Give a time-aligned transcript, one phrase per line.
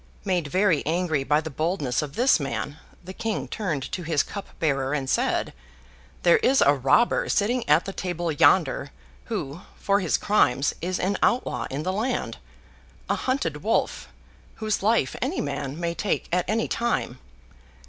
[0.25, 4.47] Made very angry by the boldness of this man, the King turned to his cup
[4.59, 5.53] bearer, and said,
[6.23, 8.89] 'There is a robber sitting at the table yonder,
[9.25, 14.07] who, for his crimes, is an outlaw in the land—a hunted wolf,
[14.55, 17.19] whose life any man may take, at any time.